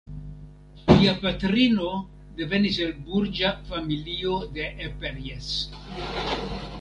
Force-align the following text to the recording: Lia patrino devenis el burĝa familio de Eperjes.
Lia 0.91 1.11
patrino 1.25 1.91
devenis 2.39 2.79
el 2.85 2.95
burĝa 3.09 3.51
familio 3.69 4.39
de 4.57 4.71
Eperjes. 4.89 5.51